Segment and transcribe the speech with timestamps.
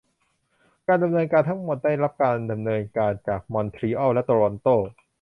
[0.87, 4.67] การดำเนินการทั้งหมดได้รับการดำเนินการจากมอนทรีออลและโตรอนโต